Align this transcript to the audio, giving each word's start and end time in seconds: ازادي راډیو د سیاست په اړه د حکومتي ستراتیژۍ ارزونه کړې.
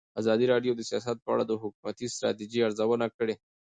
ازادي 0.21 0.45
راډیو 0.53 0.73
د 0.75 0.81
سیاست 0.89 1.17
په 1.23 1.29
اړه 1.33 1.43
د 1.47 1.51
حکومتي 1.63 2.05
ستراتیژۍ 2.13 2.59
ارزونه 2.63 3.07
کړې. 3.17 3.35